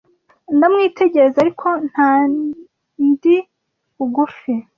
[0.55, 3.35] Ndamwitegereza, ariko ntandi
[3.95, 4.53] bugufi